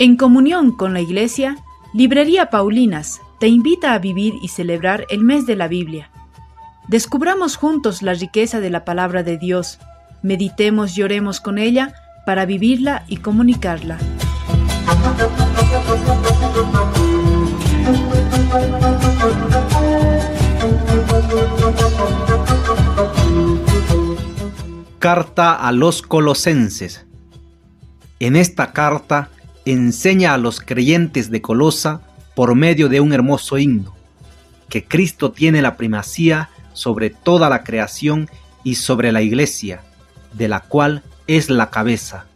[0.00, 1.58] En comunión con la Iglesia,
[1.92, 6.10] Librería Paulinas te invita a vivir y celebrar el mes de la Biblia.
[6.88, 9.78] Descubramos juntos la riqueza de la palabra de Dios,
[10.22, 11.92] meditemos y oremos con ella
[12.24, 13.98] para vivirla y comunicarla.
[24.98, 27.04] Carta a los Colosenses.
[28.18, 29.28] En esta carta
[29.64, 32.02] enseña a los creyentes de Colosa,
[32.34, 33.94] por medio de un hermoso himno,
[34.68, 38.30] que Cristo tiene la primacía sobre toda la creación
[38.64, 39.82] y sobre la iglesia,
[40.32, 42.26] de la cual es la cabeza.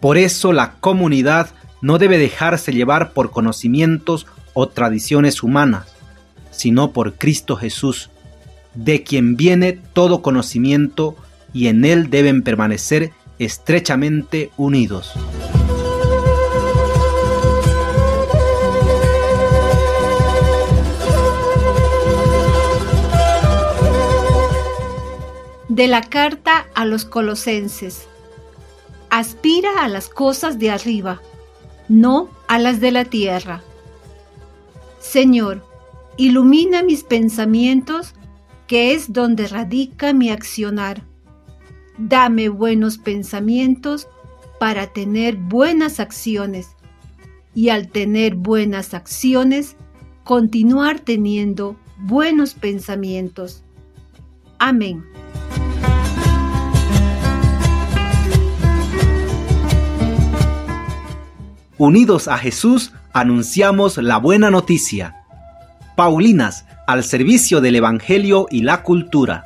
[0.00, 5.94] Por eso la comunidad no debe dejarse llevar por conocimientos o tradiciones humanas,
[6.50, 8.10] sino por Cristo Jesús,
[8.74, 11.16] de quien viene todo conocimiento
[11.52, 15.12] y en él deben permanecer estrechamente unidos.
[25.74, 28.06] De la carta a los colosenses.
[29.10, 31.20] Aspira a las cosas de arriba,
[31.88, 33.60] no a las de la tierra.
[35.00, 35.66] Señor,
[36.16, 38.14] ilumina mis pensamientos
[38.68, 41.02] que es donde radica mi accionar.
[41.98, 44.06] Dame buenos pensamientos
[44.60, 46.68] para tener buenas acciones
[47.52, 49.74] y al tener buenas acciones,
[50.22, 53.64] continuar teniendo buenos pensamientos.
[54.60, 55.04] Amén.
[61.78, 65.16] Unidos a Jesús, anunciamos la buena noticia.
[65.96, 69.44] Paulinas, al servicio del Evangelio y la cultura.